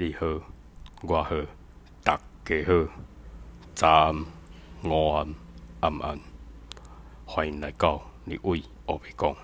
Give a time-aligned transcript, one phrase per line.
[0.00, 0.26] 你好，
[1.02, 1.36] 我好，
[2.02, 2.88] 大家好，
[3.74, 4.24] 早安、
[4.82, 5.34] 午安、
[5.80, 6.18] 晚安，
[7.26, 9.36] 欢迎来到立伟黑白讲。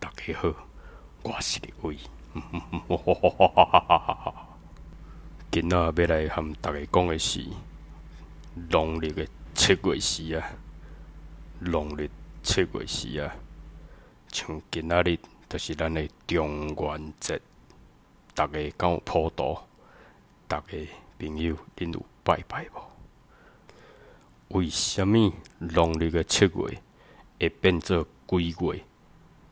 [0.00, 0.52] 大家好，
[1.22, 1.96] 我是立伟。
[5.52, 7.16] 今仔要来和大家讲的？
[7.16, 7.46] 是
[8.68, 9.24] 农历的？
[9.54, 10.50] 七月时啊，
[11.60, 12.10] 农历
[12.42, 13.32] 七月时啊，
[14.32, 15.16] 像今仔日
[15.48, 16.10] 就是咱的？
[16.26, 17.40] 中元节，
[18.34, 19.56] 大家敢有普渡？
[20.48, 20.78] 大家
[21.18, 24.56] 朋友，恁有拜拜无？
[24.56, 26.50] 为虾米农历的七月
[27.40, 28.84] 会变做几月？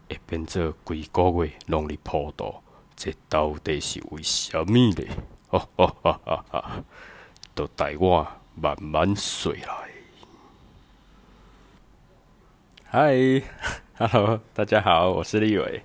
[0.09, 1.52] 会变做几个月？
[1.66, 2.55] 农历普渡，
[2.95, 5.05] 这到底是为虾米呢？
[5.49, 6.85] 哈哈哈哈！
[7.55, 9.91] 都带我慢慢说来。
[12.85, 13.43] 嗨，
[13.99, 15.83] Hello，大家好，我是立伟。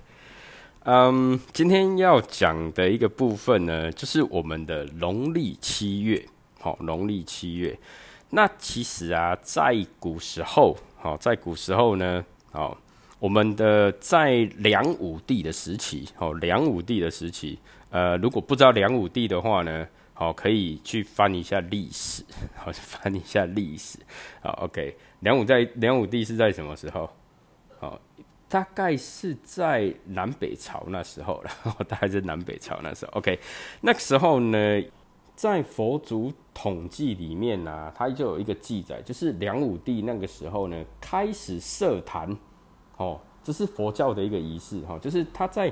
[0.83, 6.25] 嗯，今天要讲的一个部分呢，就是我们的农历七月。
[6.57, 7.77] 好，农历七月。
[8.29, 12.77] 那其实啊，在古时候，好，在古时候呢，好，
[13.19, 22.23] 我们的在梁武帝的时期，好，梁武帝的时期，呃，如果不知道梁武帝的话呢，好，可以去翻一下历史，
[22.55, 23.99] 好，翻一下历史。
[24.41, 27.09] 好，OK，梁武在梁武帝是在什么时候？
[28.49, 31.51] 大概是在南北朝那时候了，
[31.87, 33.11] 大概是南北朝那时候。
[33.19, 33.39] OK，
[33.81, 34.83] 那个时候呢，
[35.35, 42.35] 在佛祖统计里面呢，它就有一个记载，就是梁武帝那个时候呢，开始设坛，
[42.97, 45.71] 哦，这是佛教的一个仪式，哈，就是他在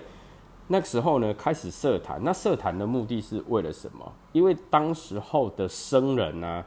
[0.68, 2.22] 那个时候呢，开始设坛。
[2.24, 4.14] 那设坛的目的是为了什么？
[4.34, 6.64] 因为当时候的僧人呢。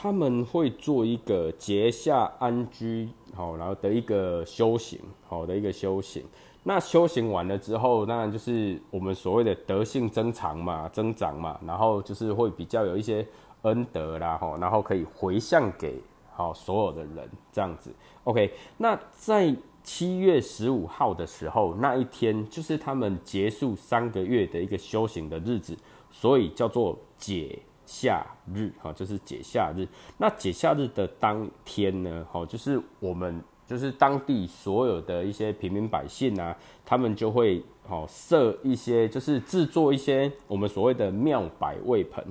[0.00, 6.22] 他们会做一个结下安居，好，然后的一个修行，好的一个修行。
[6.62, 13.26] 那修行完了之后，当然就是我们所谓的德性增长嘛，增长嘛，然后就是会比较有一些
[13.62, 17.92] 恩德啦，哈，然后可以回向给好所有的人这样子。
[18.22, 19.52] OK，那在
[19.82, 25.76] 七月十五号的时候，那一天就是他们结束三个月的一个修行的日子，
[26.08, 27.58] 所以叫做解。
[27.88, 28.22] 夏
[28.52, 29.88] 日，哈，就是解夏日。
[30.18, 36.54] 那解夏日的当天呢，哈，就是我们就是当地所有的一些平民百姓啊，
[36.84, 42.22] 他们就会好设一些，就是制作一些我们所谓的庙百味盆，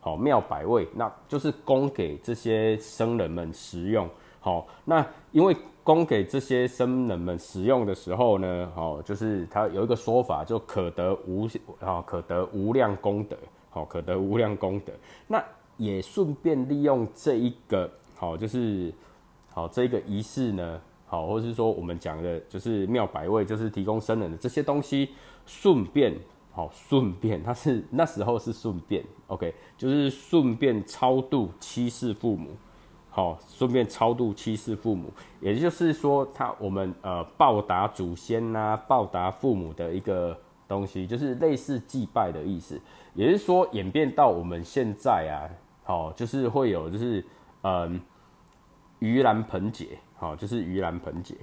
[0.00, 4.06] 好庙百味，那就是供给这些僧人们食用。
[4.38, 11.48] 好，那因为供给这些僧人们食用的时候呢，好，就是他有一个说法，就可得无
[11.80, 13.34] 啊，可得无量功德。
[13.76, 14.92] 好，可得无量功德。
[15.26, 15.44] 那
[15.76, 18.90] 也顺便利用这一个好，就是
[19.50, 25.10] 好这个仪式呢，好，或是说我们讲的，就是妙百味，就是提供僧人的这些东西，
[25.44, 26.14] 顺便
[26.52, 32.52] 好，顺便他是那时候是顺便，OK，就是顺便超度七世父母，
[33.10, 35.10] 好，顺便超度七世父母，
[35.42, 40.34] 也就是说，他我们呃报答祖先呐，报答父母的一个
[40.66, 42.80] 东西，就是类似祭拜的意思。
[43.16, 45.48] 也是说，演变到我们现在啊，
[45.84, 47.24] 好，就是会有，就是
[47.62, 47.98] 嗯，
[49.00, 51.34] 盂兰盆节，好，就是盂兰盆节。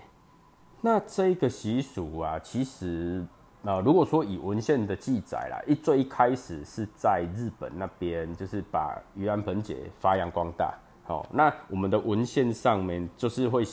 [0.81, 3.25] 那这个习俗啊，其实
[3.63, 10.71] 啊，如果说以文献的记载啦，一最一开始是在日本那边，就是把盂兰盆节发扬光大。
[11.05, 13.63] 好，那我们的文献上面就是会，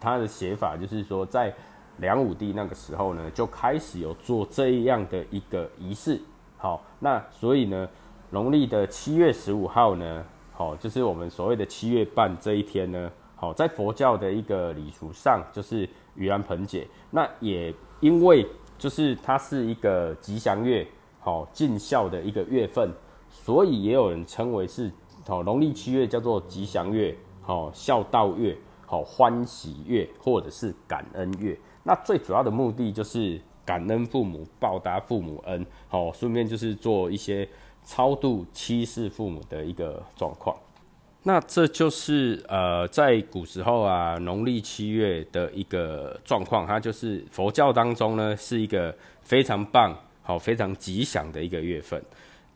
[0.00, 1.54] 它的写法就是说，在
[1.98, 6.18] 梁武帝那个时候呢，就开始有做这样的一个仪式。
[6.62, 7.88] 好，那所以呢，
[8.28, 10.22] 农历的七月十五号呢，
[10.52, 15.88] 好，就是我们所谓的七月半这一天呢，好，在佛教的一个礼俗上，就是
[16.18, 16.86] 盂兰盆节。
[17.10, 20.86] 那也因为就是它是一个吉祥月，
[21.20, 22.92] 好，尽孝的一个月份，
[23.30, 24.92] 所以也有人称为是
[25.26, 28.54] 好农历七月叫做吉祥月，好孝道月，
[28.84, 31.58] 好欢喜月，或者是感恩月。
[31.82, 33.40] 那最主要的目的就是。
[33.70, 37.48] 感恩父母，报答父母恩，好，顺便就是做一些
[37.84, 40.56] 超度七世父母的一个状况。
[41.22, 52.02] 那这就是呃，在古时候啊，农历七月的一个状况，它就是佛教当中呢是一个非常棒、好非常吉祥的一个月份。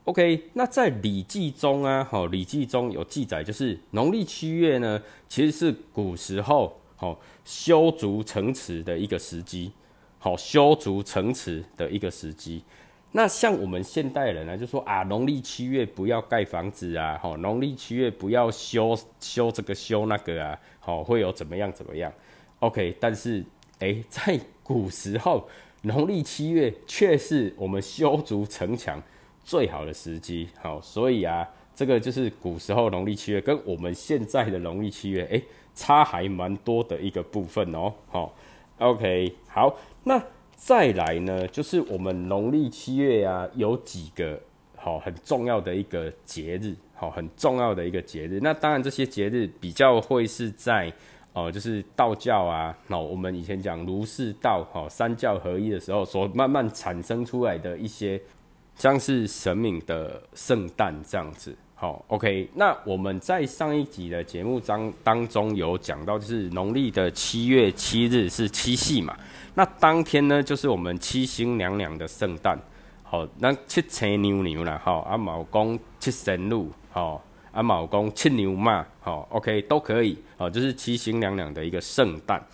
[0.02, 9.70] OK，那在《礼记》中啊，好，《礼记》中有记载，就是农历七月呢，其实是古时候好修筑城池的一个时机。
[10.25, 12.65] 好修筑城池的一个时机，
[13.12, 22.11] 那像我们现代人呢，就说啊，农历七月不要盖房子啊，好，农历七月不要修修这个修那个啊，好，会有怎么样怎么样
[22.61, 23.44] ？OK，但是
[23.81, 25.47] 哎，在古时候，
[25.82, 29.03] 农历七月却是我们修筑城墙
[29.44, 30.49] 最好的时机。
[30.59, 35.44] 好，所以啊，这个就是古时候农历七月跟我们现在的农历七月，诶，
[35.75, 37.93] 差还蛮多的一个部分哦。
[38.09, 38.35] 好
[38.79, 40.23] ，OK，好，那
[40.56, 44.41] 再来呢，就是我们农历七月啊，有几个
[44.76, 48.41] 好很重要的一个节日，好很重要的一个节日。
[48.43, 50.93] 那当然这些节日比较会是在。
[51.37, 58.23] 哦，就是道教啊，那我们以前讲儒释道，哈，三教合一的时候，所慢慢产生出来的一些，
[58.77, 62.49] 像是神明的圣诞这样子，好，OK。
[62.55, 69.17] 那我们在上一集的节目当当中有讲到，就是农历的七月七日是七夕嘛，
[69.55, 72.59] 那当天呢，就是我们七星娘娘的圣诞，
[73.03, 77.23] 好，那七青牛牛啦，哈，阿毛公七神鹿，好。
[77.53, 82.44] 阿毛公七牛嘛，好，OK，都可以，哦，就是七星娘娘的一个圣诞。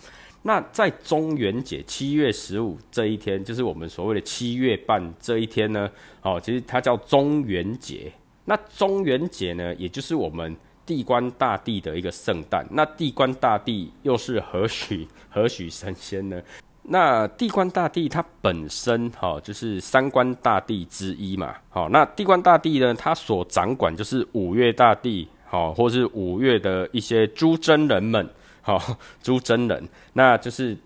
[0.43, 5.89] 那在中元节七月十五这一天，就是我们所谓的七月半这一天呢，
[6.21, 8.11] 哦，其实它叫中元节。
[8.51, 10.53] 那中元节呢，也就是我们
[10.85, 12.67] 地官大帝的一个圣诞。
[12.71, 16.41] 那地官大帝又是何许 何许神仙呢？
[16.83, 28.29] 那地官大帝他本身哈就是三官大帝之一嘛，好，那地官大帝呢，他所掌管就是五岳大帝，好，或是五岳的一些诸真人们，
[28.61, 28.77] 好，
[29.23, 30.77] 诸真人，那就是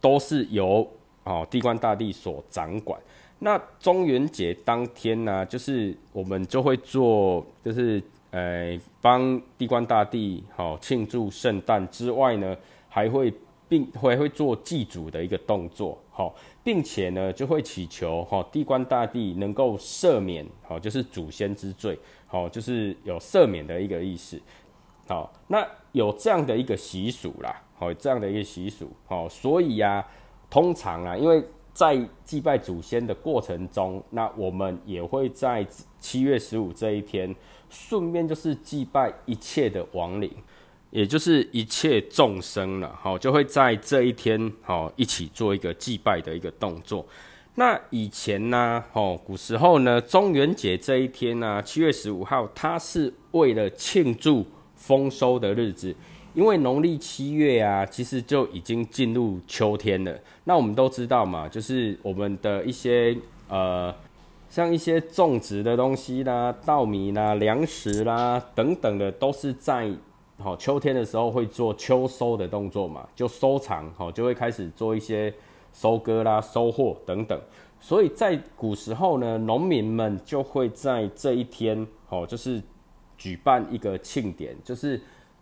[0.00, 0.90] 都是由
[1.24, 2.98] 哦地官大帝所掌管。
[3.40, 12.56] 那中元节当天呢，就是我们就会做，就是呃帮地官大帝好庆祝圣诞之外呢，
[12.88, 13.34] 还会。
[13.70, 16.34] 并会会做祭祖的一个动作，好，
[16.64, 21.96] 并且呢就会祈求哈地官大帝能够赦免，好，就是祖先之罪，
[22.26, 24.36] 好，就是有赦免的一个意思，
[25.06, 30.04] 好，那有这样的一个习俗啦，好，这样的一个习俗，好，所以呀，
[30.50, 31.40] 通常啊，因为
[31.72, 35.66] 在祭拜祖先的过程中，那我们也会在
[35.98, 37.34] 七月十五这一天，
[37.68, 40.30] 顺便就是祭拜一切的亡灵。
[40.90, 47.06] 也就是一切众生了，好，就会在这一天，好，一起做一个祭拜的一个动作。
[47.54, 54.44] 那以前呢，哦，古时候呢，中元节这一天呢，七月十五号，它是为了庆祝
[54.74, 55.94] 丰收的日子，
[56.34, 60.18] 因为农历七月啊，其实就已经进入秋天了。
[60.44, 63.16] 那我们都知道嘛，就是我们的一些
[63.48, 63.94] 呃，
[64.48, 69.90] 像一些种植的东西啦，稻米啦、粮食啦等等的，都是在。
[70.42, 75.30] 好，秋天的时候会做秋收的动作嘛，就收藏，好，就会开始做一些
[75.74, 77.38] 收割啦、收获等等。
[77.78, 82.62] 所以在古时候呢，农民们就会在这一天，好，就是
[83.18, 84.98] 举办一个庆典，就是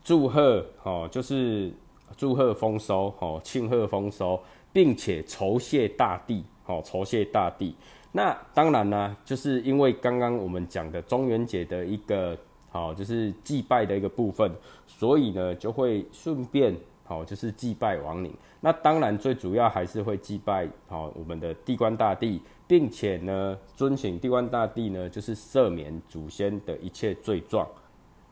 [0.09, 1.71] 祝贺，哦，就是
[2.17, 4.41] 祝贺丰收，好，庆贺丰收，
[4.73, 7.75] 并且酬谢大地，好，酬谢大地。
[8.13, 12.35] 那当然呢，就是因为刚刚我们讲的中元节的一个。
[12.71, 14.51] 好，就是祭拜的一个部分，
[14.87, 18.31] 所以呢，就会顺便好，就是祭拜亡灵。
[18.61, 27.67] 那当然，最主要还是会祭拜好我们的地官大帝，并且呢，遵请地官大帝呢，就是赦免祖先的一切罪状。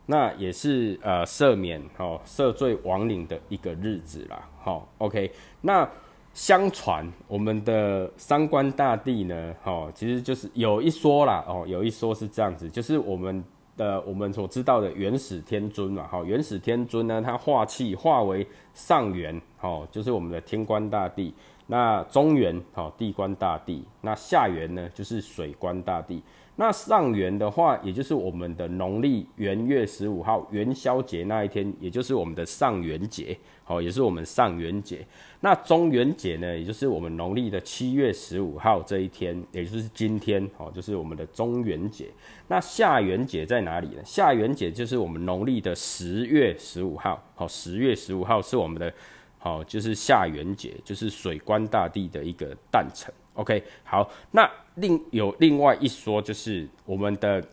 [0.07, 4.49] 那也是呃，赦免哦赦罪亡灵的一个日子啦。
[4.59, 5.31] 好，OK。
[5.61, 5.87] 那
[6.33, 13.43] 相传我们的三官大帝呢，好，其实就是有一说啦，哦，有一说是这样子，就是我们。
[13.77, 18.43] 的我们所知道的元始天尊嘛，好，元始天尊呢，他化气化为
[18.73, 21.31] 上元，哦，就是我们的天官大帝。
[21.67, 23.85] 那中元，好，地官大帝。
[24.01, 26.23] 那下元呢，就是水官大帝。
[26.59, 35.05] 那上元的话，也就是我们的农历元月十五号元宵节那一天，也就是我们的上元节，好，也是我们上元节。
[35.41, 42.07] 那中元节呢，也就是我们农历的七月十五号这一天，也就是今天，好，就是我们的中元节。
[42.47, 44.01] 那下元节在哪里呢？
[44.03, 48.91] 下元节就是我们农历的十月十五号，好，十月十五号是我们的，
[49.37, 53.13] 好，就是下元节，就是水官大帝的一个诞辰。
[53.37, 57.43] OK，好，那另有另外一说，就是我们的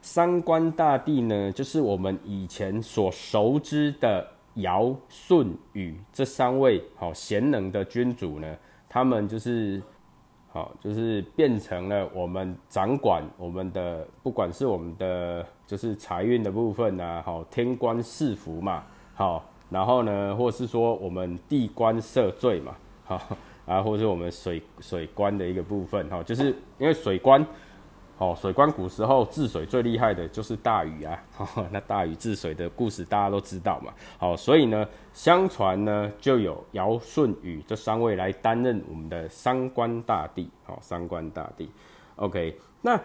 [0.00, 8.56] 三官大帝呢，就是我们以前所熟知的尧、舜、禹这三位好贤能的君主呢，
[8.88, 9.82] 他们就是
[10.48, 22.74] 好，就是变成了我们掌管我们的，不管是我们的就是财运的部分啊，好天官赐福嘛，好，然后呢，或是说我们地官赦罪嘛，
[23.04, 23.20] 好。
[23.66, 27.44] 啊，或者是我们水水官的一个部分，哈，就是因为水官，
[28.16, 31.20] 哦，水官古时候治水最厉害的就是大禹啊，
[31.72, 41.68] 那大禹治水的故事大家都知道嘛，好，所以呢，相传呢就有尧舜禹这三位来担任我们的三官大帝，好，三官大帝
[42.14, 42.98] ，OK，那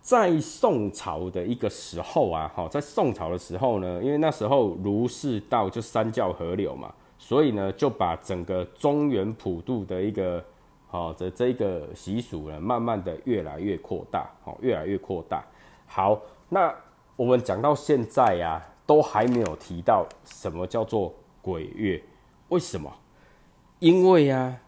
[0.00, 6.92] 在宋朝的一个时候啊，哈，在宋朝的时候呢，因为那时候儒释道就三教合流嘛，
[7.24, 10.44] 所以呢，就把整个中原普渡的一个
[10.88, 15.44] 好的这个习俗呢，慢慢的越来越扩大，好，越来越扩大。
[15.86, 16.74] 好，那
[17.14, 22.02] 我们讲到现在呀，都还没有提到什么叫做鬼月，
[22.48, 22.92] 为什么？
[23.78, 24.58] 因为呀。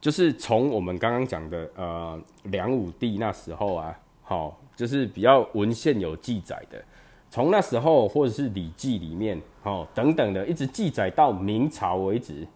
[0.00, 6.82] 就是从我们刚刚讲的，呃，梁武帝那时候啊，好，就是比较文献有记载的，
[7.30, 12.46] 从那时候或者是《礼记》里面，哦，等等的，一直记载到明朝为止，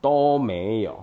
[0.00, 1.02] 都没有，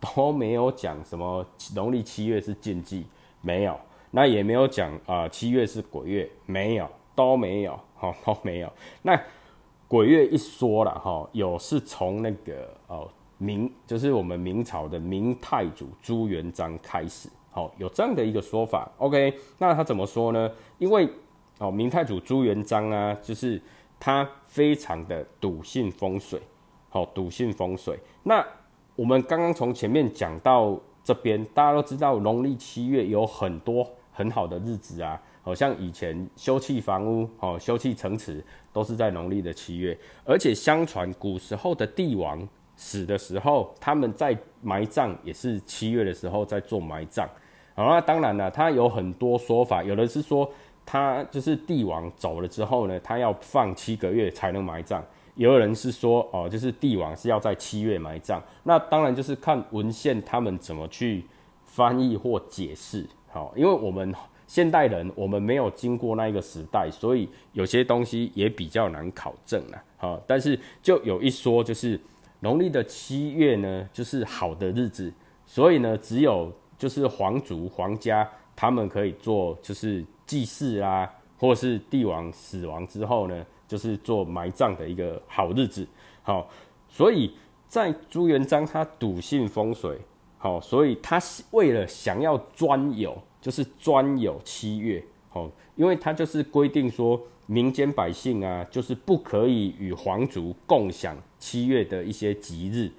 [0.00, 3.06] 都没有讲什么农历七月是禁忌，
[3.42, 3.78] 没有，
[4.10, 8.72] 那也没有讲啊，七月是鬼月，没有，都没有，好，都没有。
[9.02, 9.20] 那
[9.86, 13.08] 鬼月一说了，哈，有是从那个哦。
[13.38, 18.88] 明就是我们明朝的明太祖朱元璋开始，好有这样的一个说法。
[18.98, 20.48] OK，那他怎么说呢？
[20.78, 21.08] 因为
[21.62, 23.60] 哦，明太祖朱元璋啊，就是
[24.00, 26.40] 他非常的笃信风水，
[26.88, 27.96] 好笃信风水。
[28.24, 28.44] 那
[28.96, 42.46] 我们刚刚从前面讲到这边，大家都知道农历七月有很多很好的日子啊，好像以前修葺房屋、哦修葺城池都是在农历的七月，而且相传古时候的帝王。
[42.74, 47.28] 死的时候，他们在埋葬也是七月的时候在做埋葬。
[47.76, 50.50] 好，那当然了，他有很多说法，有的是说
[50.84, 55.00] 他就是帝王走了之后呢，他要放七个月才能埋葬；，
[55.34, 58.42] 也有人是说哦，就是帝王是要在七月埋葬。
[58.64, 61.24] 那当然就是看文献他们怎么去
[61.64, 63.06] 翻译或解释。
[63.28, 64.14] 好，因为我们
[64.46, 69.82] 现代人我们没有经过那一个时代，所以有些东西也比较难考证了。
[69.96, 72.00] 好，但是就有一说就是。
[72.44, 75.14] 农历的七月呢，就是好的日子，
[75.46, 81.06] 所以呢，只有就是皇族、皇家他们可以做，就是祭祀啊，
[81.38, 85.86] 或是帝王死亡之后呢，就是做埋葬的一个好日子。
[86.22, 86.48] 好，
[86.88, 87.34] 所以
[87.68, 89.98] 在朱元璋他笃信风水，
[90.38, 91.20] 好，所以他
[91.50, 97.20] 为了想要专有，就是专有七月，好，因为他就是规定说。
[97.46, 102.90] 民间百姓啊，就是不可以与皇族共享七月的一些吉日，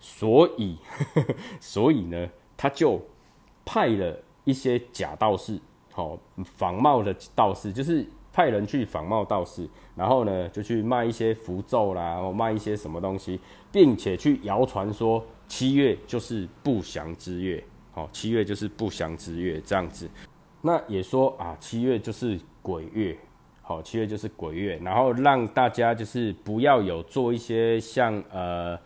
[0.00, 0.76] 所以，
[1.60, 3.00] 所以呢，他就
[3.64, 5.58] 派了一些假道士，
[5.92, 13.38] 好仿冒的道士，就是派人去仿冒道士，然后呢，就去卖一些符咒啦，或卖一些什么东西，
[13.70, 20.10] 并且去谣传说七月就是不祥之月，好，七月就是不祥之月这样子，
[20.62, 23.16] 那也说啊，七月就是鬼月。
[23.64, 28.76] 好，七月就是鬼月，然后让大家就是不要有做一些像呃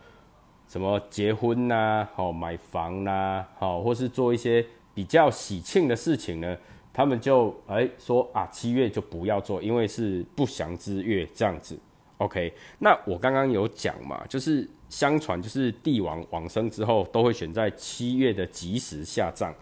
[0.67, 6.55] 什么结婚呐，好买房呐，好或是做一些比较喜庆的事情呢，
[6.97, 11.77] 他们就哎说啊七月就不要做，因为是不祥之月这样子。
[12.17, 19.53] OK，那我刚刚有讲嘛，就是相传就是帝王往生之后都会选在七月的吉时下葬。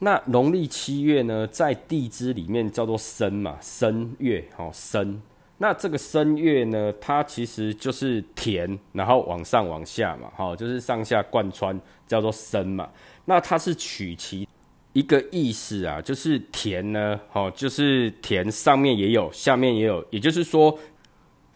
[0.00, 5.22] 那农历七月呢，在地支里面叫做申嘛，申月，好申。
[5.58, 12.90] 那这个申月呢，它其实就是田，然后往上往下嘛，好，就是上下贯穿，叫做申嘛。
[13.24, 14.48] 那它是取其
[14.92, 20.78] 一个意思啊，就是田呢，哦，就是田上面也有，下面也有，也就是说，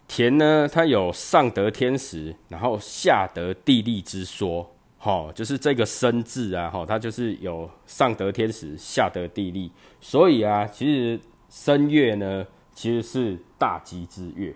[0.07, 4.73] 田呢，它有上得天时，然后下得地利之说。
[4.99, 11.17] 哦，就是这个生字啊，哈，它就是有上得天时，下得地利，所以啊，其实
[11.49, 14.53] 申月呢，其实是大吉之月，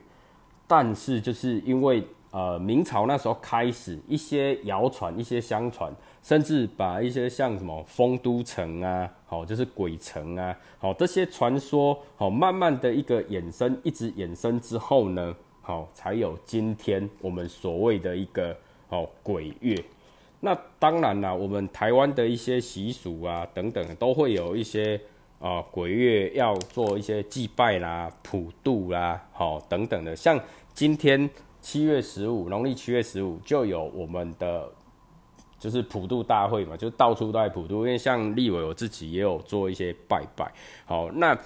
[0.67, 18.55] 但是就是因为呃，明朝那时候开始一些谣传、一些相传，甚至把一些像什么丰都城啊，好，就是鬼城啊，好，这些传说，好，慢慢的一个衍生，一直衍生之后呢，好，才有今天我们所谓的一个
[18.89, 19.75] 哦鬼月。
[20.39, 24.99] 那当然啦，我们台湾的一些习俗啊，等等，都会有一些
[25.39, 30.15] 啊鬼月要做一些祭拜啦、普渡啦，好等等的。
[30.15, 30.39] 像
[30.73, 31.29] 今天
[31.61, 34.67] 七月十五，农历七月十五就有我们的
[35.61, 37.85] 就是普渡大会嘛，就到处都在普渡。
[37.85, 40.51] 因为像立伟我自己也有做一些拜拜。
[40.83, 41.37] 好，那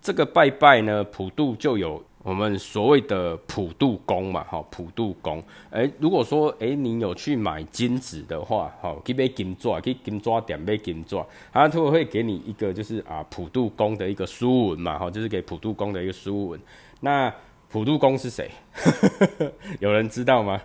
[0.00, 2.02] 这个拜拜呢，普渡就有。
[2.24, 5.44] 我们所谓的普渡宫嘛，哈，普渡宫。
[5.68, 16.58] 哎，如果说哎，你有去买金子的话，哈，去买金钻，去金钻店买金钻，他就会给你一个就是啊，普渡宫的一个书文嘛，哈，就是给普渡宫的一个书文。
[17.00, 17.30] 那
[17.68, 18.50] 普渡宫是谁？
[19.80, 20.58] 有人知道吗？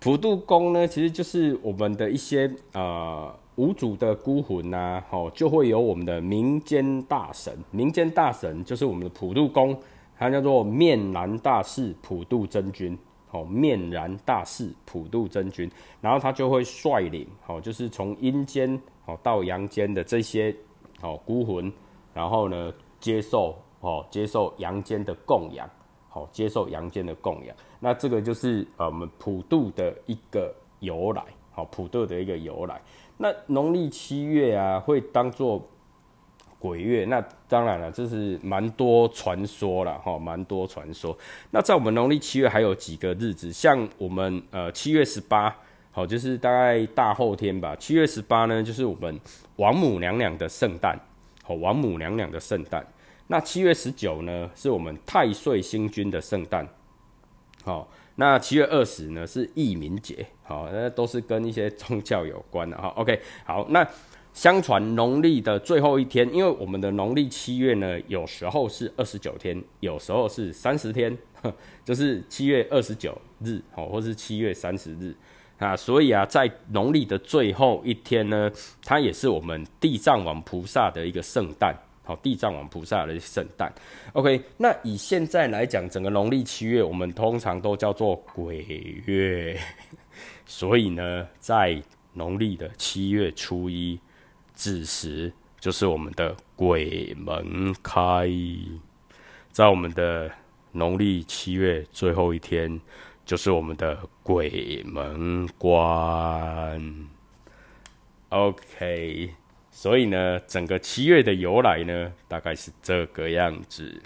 [0.00, 9.78] 普渡宫呢，其实就是我们的一些呃无主的孤魂呐，哦，就会有我们的民间大神，民间大神就是我们的普渡公，
[10.18, 12.98] 他叫做面然大士普渡真君，
[13.30, 20.56] 哦，面然大士普渡真君，然后他就会率领，哦，就是从阴间哦到阳间的这些
[21.02, 21.70] 哦孤魂，
[22.14, 25.68] 然后呢接受哦接受阳间的供养，
[26.08, 32.80] 好接受阳间的供养，那这个就是呃我们普渡的一个由来，好普渡的一个由来。
[33.16, 35.66] 那农历七月啊，会当做
[36.58, 37.04] 鬼月。
[37.06, 41.16] 那当然了，这是蛮多传说了哈，蛮多传说。
[41.50, 45.54] 那在我们农历七月还有几个日子，像我们呃七月十八，
[45.90, 47.74] 好，就是大概大后天吧。
[47.76, 49.18] 七月十八呢，就是我们
[49.56, 50.98] 王母娘娘的圣诞，
[51.42, 52.86] 好，王母娘娘的圣诞。
[53.26, 56.66] 那七月十九呢，是我们太岁星君的圣诞，
[57.62, 57.88] 好。
[58.16, 62.88] 那七月二十呢是义民节，好，那都是跟一些宗教有关的哈。
[62.88, 63.86] OK，好，那
[64.34, 71.16] 相传农历的最后一天，因为我们的农历七月呢，有时候是二十九天，有时候是三十天，
[71.82, 75.14] 就是七月二十九日，好，或是七月三十日
[75.58, 78.50] 啊，所以啊，在农历的最后一天呢，
[78.84, 81.74] 它也是我们地藏王菩萨的一个圣诞。
[82.02, 83.72] 好，地藏王菩萨的圣诞
[84.14, 84.42] ，OK。
[84.56, 88.64] 那以现在来讲，整个农历七月，我们通常都叫做鬼
[89.06, 89.56] 月，
[90.44, 91.80] 所以呢，在
[92.14, 94.00] 农历的七月初一
[94.54, 98.26] 子时，就是我们的鬼门开；
[99.52, 100.28] 在我们的
[100.72, 102.80] 农历七月最后一天，
[103.24, 107.08] 就是我们的鬼门关。
[108.30, 109.34] OK。
[109.80, 113.98] 所以呢，整个七月的由来呢，大概是这个样子。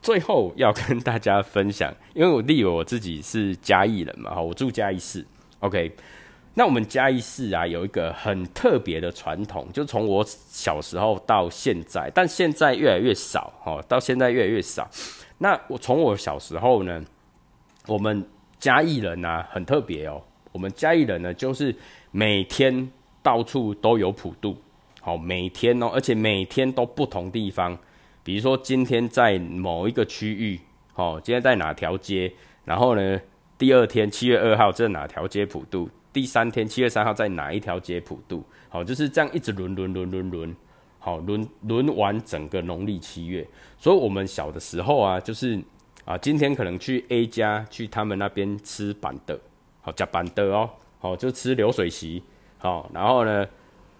[0.00, 5.26] 最后要跟大家分享，因为我例如我自己是嘉义人嘛，哈，我住嘉义市。
[5.58, 5.90] OK，
[6.54, 14.88] 那我们嘉义市啊，有一个很特别的传统，就从我小时候到现在，但现在越来越少，哈，到现在越来越少。
[15.38, 17.04] 那我从我小时候呢，
[17.88, 18.24] 我们
[18.60, 21.74] 嘉义人呢，很特别哦，我们嘉义人呢，就是
[22.12, 22.88] 每天
[23.24, 24.56] 到处都有普渡。
[25.00, 27.76] 好，每天哦，而且每天都不同地方。
[28.22, 30.60] 比如说，今天在某一个区域，
[30.92, 32.30] 好，今天在哪条街？
[32.66, 33.18] 然后呢，
[33.56, 35.88] 第二天七月二号在哪条街普渡？
[36.12, 38.44] 第三天七月三号在哪一条街普渡？
[38.68, 40.56] 好，就是这样一直轮轮轮轮轮，
[40.98, 43.46] 好轮轮完整个农历七月。
[43.78, 45.58] 所以，我们小的时候啊，就是
[46.04, 49.40] 啊，今天可能去 A 家去他们那边吃板的，
[49.80, 52.22] 好加板的哦，好就吃流水席，
[52.58, 53.48] 好，然后呢。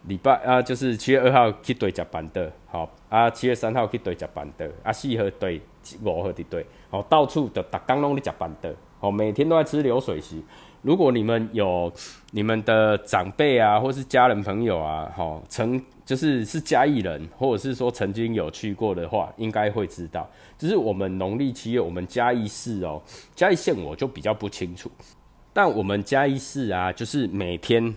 [0.07, 5.61] 礼拜啊，就是七月二号去对食板的，好啊，七月三号去对食板的，啊四号对
[6.03, 10.43] 五号的对，好到处的打刚拢的食板的，好每天都在吃流水席。
[10.83, 11.93] 如果你们有
[12.31, 23.03] 你们的长辈啊，或是家人朋友啊，好曾就是是嘉义人，或者是说曾经有去过的话，应该会知道，就是我们农历七月，我们嘉义市哦，
[23.35, 24.91] 嘉义县我就比较不清楚，
[25.53, 27.95] 但我们嘉义市啊，就是每天。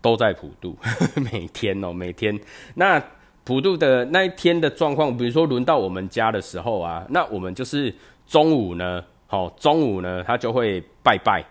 [0.00, 0.76] 都在普渡，
[1.32, 2.38] 每天哦，每天。
[2.74, 3.02] 那
[3.44, 7.94] 普渡的那一天的状况，比如说轮到我们家的时候啊，那我们就是
[8.26, 11.44] 中午呢，好，中午呢，他就会拜拜，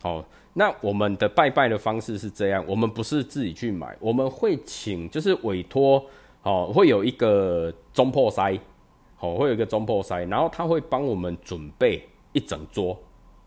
[0.00, 0.24] 好。
[0.58, 6.02] 那我们的拜拜的方式是这样，我们不是自己去买，我们会请，就是委托，
[6.42, 8.58] 哦，会有一个中破塞，
[9.16, 12.98] 好，会有一个中破塞，然后他会帮我们准备一整桌，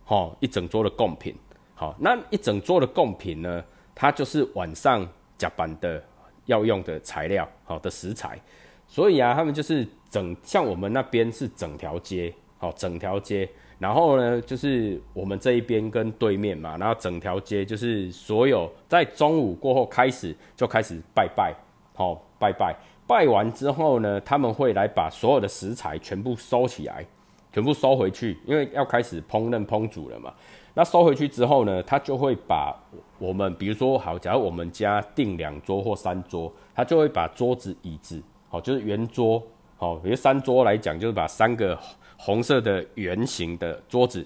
[0.06, 1.36] 好，一整桌的贡品，
[1.74, 3.64] 好，那一整桌的贡品呢？
[4.02, 5.06] 它就是晚上
[5.38, 6.02] 加班的
[6.46, 8.40] 要用的材料，好的食材，
[8.88, 21.54] 所以啊，他们就是整像我们那边是整条街，好整条街，然后呢，就是我们这一边跟对面嘛，然后整条街就是所有在中午过后开始就开始拜拜，
[21.94, 22.74] 好拜拜，
[23.06, 27.06] 拜完之后呢，他们会来把所有的食材全部收起来，
[27.52, 30.34] 全部收回去，因为要开始烹饪烹煮了嘛。
[30.74, 32.74] 那收回去之后呢，他就会把
[33.20, 39.44] 我们，比如说好，假如我们家订两桌或三桌，他就会把桌子、椅子，好，就是圆桌，
[39.78, 41.78] 好，比如三桌来讲，就是把三个
[42.18, 44.26] 红色的圆形的桌子，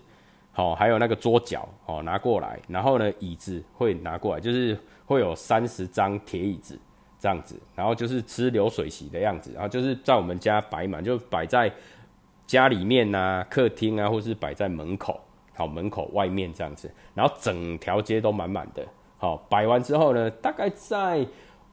[0.52, 6.80] 好，还有那个桌角，好，拿过来，然后呢，椅子会拿过来，就是会有三十张铁椅子
[7.20, 11.74] 这样子，然后就是吃流水席的样子，然后就是在我们家摆满，就摆在
[12.46, 15.20] 家里面呐、客厅啊，或是摆在门口。
[15.56, 18.86] 好，门口外面这样子，然后整条街都满满的。
[19.18, 21.26] 好，摆完之后呢，大概在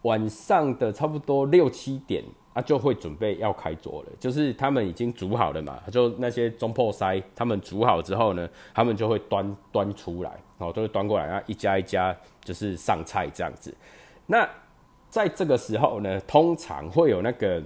[0.03, 4.09] 晚上的差不多六七点啊，就会准备要开桌了。
[4.21, 13.75] 就是他们已经煮好了嘛，就那些中破塞，他们煮好之后呢，他们就会端端出来，哦，都会端过来，然后一家一家就是上菜这样子。
[14.27, 14.49] 那
[15.09, 17.61] 在这个时候呢，通常会有那个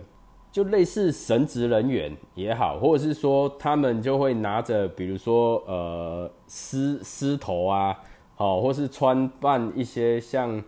[0.54, 7.98] 就类似神职人员也好，或者是说他们就会拿着，比如说呃狮狮头啊，
[8.36, 10.62] 好，或是穿扮一些像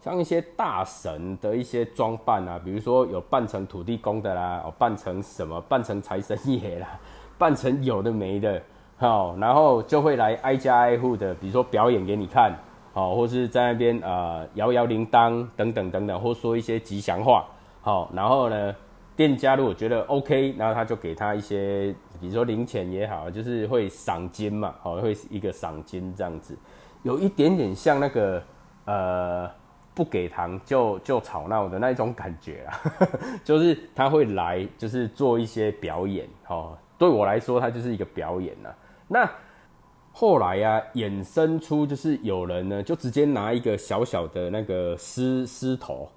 [0.00, 6.96] 像一些大神的一些装扮啊，比如说有扮成土地公的啦，哦，扮成什么，扮成财神爷啦，
[7.36, 8.62] 扮成有的没的，
[8.98, 12.56] 好，然后就会来挨家挨户的，比如说表演给你看。
[12.92, 17.44] 好，或是在那边呃摇摇铃铛等等等等，或说一些吉祥话。
[17.80, 18.72] 好，然后呢，
[19.16, 26.56] 店家如果觉得 OK，然后他就给他一些，比如说零钱也好，就是会赏金嘛，好，会一个赏金这样子，
[27.02, 28.42] 有一点点像那个
[28.86, 29.50] 呃
[29.94, 32.80] 不给糖就就吵闹的那一种感觉啊，
[33.44, 36.28] 就是他会来，就是做一些表演。
[36.48, 38.74] 哦，对我来说，它就是一个表演呐。
[39.06, 39.30] 那
[40.12, 46.08] 后来啊，衍生出就是有人呢，就直接拿一个小小的那个狮狮头，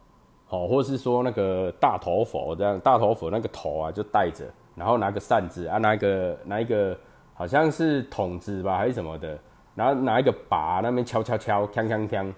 [0.48, 6.98] 好，或者是说那个大头佛这样，大头佛那个头啊就戴着，然后拿个扇子啊，拿一个拿一个
[7.34, 9.38] 好像是筒子吧还是什么的，
[9.76, 12.34] 然后拿一个把那边敲敲敲，锵锵锵。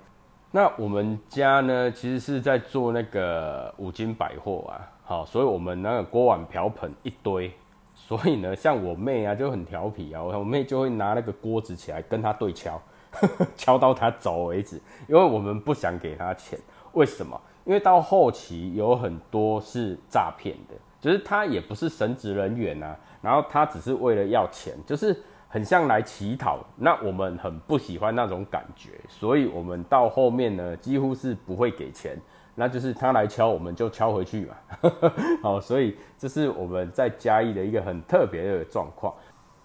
[0.51, 7.51] 那我们家呢，其实是在做那个五金百货啊，好，所以我们那个锅碗瓢盆一堆。
[7.93, 12.81] 所以呢，像我妹啊就很调皮啊，我妹就会拿那个锅子起来跟她对敲，
[13.55, 14.81] 敲到她走为止。
[15.07, 16.57] 因为我们不想给她钱，
[16.93, 17.39] 为什么？
[17.69, 25.15] 因为到后期有很多是诈骗的，就是他也不是神职人员啊，然后他只是为了要钱，就是
[25.47, 26.65] 很像来乞讨。
[26.75, 32.19] 那我们很不喜欢那种感觉，所以我们到后面呢，几乎是不会给钱。
[32.55, 34.55] 那就是他来敲，我们就敲回去嘛。
[35.43, 39.13] 好，所以这是我们在嘉义的一个很特别的状况。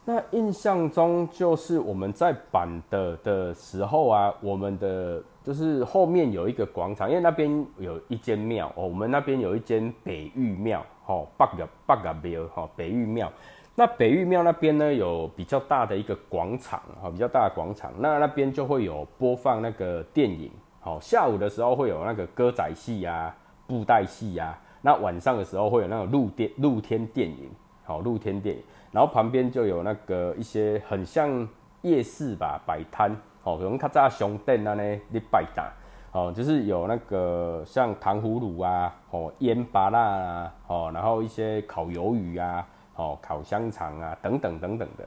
[0.07, 13.33] 那印象中就是我们在板的的时候啊，我们的就是后面有一个广场，因为那边有一间庙哦，我们那边有一间北玉庙，哦，八个八个庙，哈，北玉庙。
[13.75, 20.51] 那北玉庙那边呢，有比较大的一个广场，哈，比较大的广场，那那边就会有播放那个电影。
[20.81, 23.35] 好，下午的时候会有那个歌仔戏呀、
[23.67, 27.51] 布袋戏呀，那晚上的时候会有那种露电露天电影，
[27.85, 28.63] 好，露天电影，
[28.95, 31.47] 然后旁边就有那个一些很像
[31.83, 33.11] 夜市吧，摆摊，
[33.43, 35.69] 哦，可能较早熊店那呢，你摆摊，
[36.13, 45.05] 哦，就是有那个像糖葫芦啊，哦，腌巴辣啊，哦，然后一些烤鱿鱼啊，哦，烤香肠啊，等等等等的。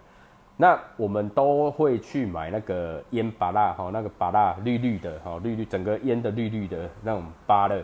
[0.57, 7.81] 那我们都会去买那个烟巴辣哈，那个巴辣绿绿的哈，绿绿整个烟的绿绿的那种巴的，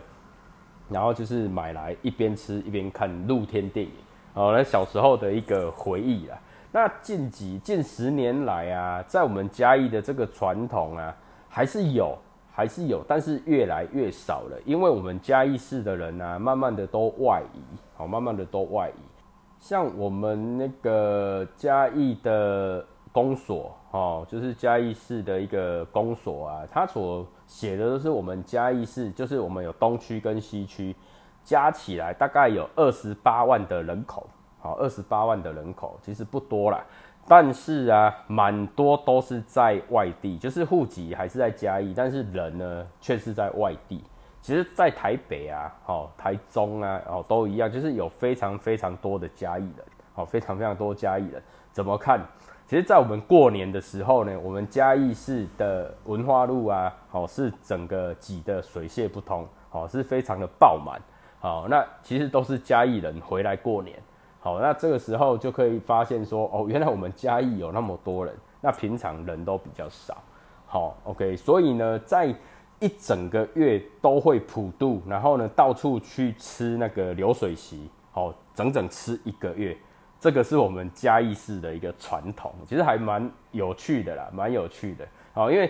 [0.89, 3.93] 然后就是买来一边吃一边看露天电影，
[4.33, 6.37] 哦，那小时候的一个回忆啦。
[6.71, 11.15] 那近几近十年来啊，在我们嘉义的这个传统啊，
[11.47, 12.17] 还是有，
[12.51, 17.59] 还是有，但是越来越少了，因为我们嘉义市的人啊，慢慢的都外移，
[17.95, 19.01] 好，慢慢的都外移。
[19.59, 30.95] 像我们那个嘉义的公所，哦，就是嘉义市的一个公所啊，它所写的都是我们嘉义市，就是我们有东区跟西区，
[31.43, 34.27] 加起来大概有二十八万的人口，
[34.59, 36.83] 好，二十八万的人口其实不多啦，
[37.27, 44.03] 但是啊，蛮多都是在外地，就是户籍还是在嘉义，但是人呢却是在外地。
[44.41, 51.41] 其实，在台北啊，好，台中啊，哦，都一样，就是有非常非常多的嘉义人，好，非常非常多嘉义人。
[51.71, 52.19] 怎么看？
[52.67, 61.01] 其实，在我们过年的时候呢，我们嘉义市的文化路啊，好，是整个挤得水泄不通，好，是非常的爆满。
[61.43, 64.01] 好，那其实都是嘉义人回来过年。
[64.39, 70.17] 好，那这个时候就可以发现说，哦，原来我们嘉义有那么多人，那平常人都比较少。
[70.65, 72.33] 好，OK，所以呢，在
[72.79, 79.75] 一整个月都会普渡，然后呢，到处去吃那个流水席，哦，整整吃一个月，
[80.21, 85.05] 这个是我们嘉义市的一个传统，其实还蛮有趣的啦，蛮有趣的。
[85.33, 85.69] 哦，因为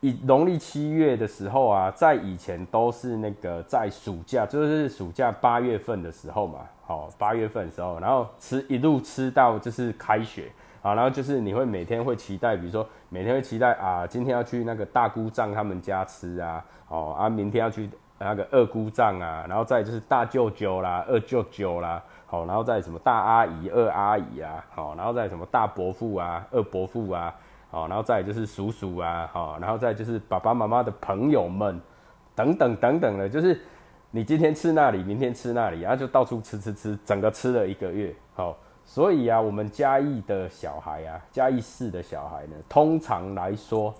[0.00, 10.50] 以农历七月的时候啊，在以前都是那个在暑假，就是暑假八月份的时候嘛，好，八月份的时候，然后吃一路吃到就是开学。
[10.80, 27.34] 啊，然后就是你会每天会期待，比如说每天会期待啊，今天要去那个大姑丈他们家吃啊，哦啊，明天要去那个二姑丈啊，然后再就是大舅舅啦、二舅舅啦，好，然后再什么大阿姨、二阿姨啊，好，然后再什么大伯父啊、二伯父啊，
[27.70, 31.80] 好，然后再就是叔叔啊，好，然后再就是爸爸妈妈的朋友们
[32.34, 33.60] 等等等等的，就是
[34.10, 38.56] 你今天吃那里，明天吃那里，然后就到处吃吃吃，整个吃了一个月，好。
[38.90, 43.94] 所以啊，我们嘉义的小孩啊，嘉义市的小孩呢，通常来说，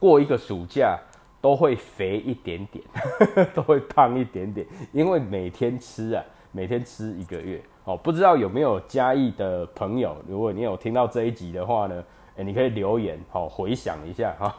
[0.00, 0.98] 过一个暑假
[1.40, 2.84] 都会肥一点点，
[3.54, 7.62] 都会胖一点点，因为每天吃啊，每天吃一个月。
[7.84, 12.02] 哦，不知道有没有嘉义的朋友，如果你有听到这一集的话呢，
[12.36, 14.56] 哎，你可以留言，好回想一下哈，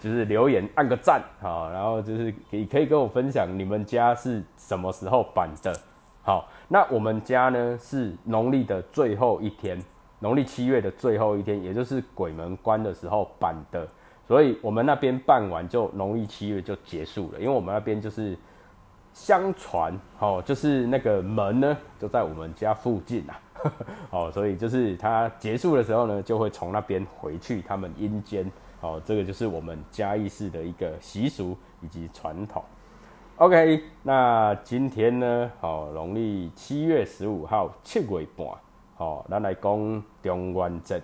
[0.00, 5.74] 就是留言按个赞，好，然后就是你可以跟我分享你们家是什么时候办的。
[6.22, 9.82] 好，那我们家呢是农历的最后一天，
[10.18, 13.88] 农历七月的最后一天，也就是鬼门关的时候办的。
[14.26, 18.36] 所以我们那边办完就农历七月就结束了，因为我们那边就是
[19.18, 23.40] 相传，哦，就是那个门呢就在我们家附近啊，
[24.10, 28.48] 哦，所以就是它结束的时候呢，就会从那边回去他们阴间，
[28.80, 32.62] 哦，这个就是我们嘉义市的一个习俗以及传统。
[33.38, 38.46] OK，那今天呢，哦，农历七月十五号七月半，
[38.98, 41.02] 哦，咱来讲中元节。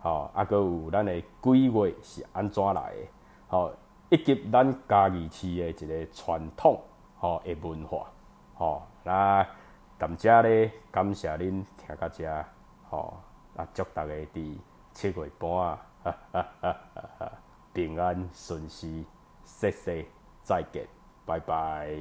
[0.00, 3.08] 吼，啊，搁有咱的鬼月是安怎来的？
[3.46, 3.72] 吼，
[4.10, 6.78] 以及咱嘉义市的一个传统
[7.24, 8.06] 吼诶文化，
[8.54, 9.46] 吼，那
[9.96, 12.44] 感谢咧，感谢恁听到遮，
[12.90, 13.16] 吼，
[13.56, 14.58] 啊，祝大家伫
[14.92, 16.76] 七月半啊，哈哈哈
[17.18, 17.32] 哈
[17.72, 19.06] 平安顺遂，
[19.42, 20.06] 谢谢，
[20.42, 20.86] 再见，
[21.24, 21.96] 拜拜。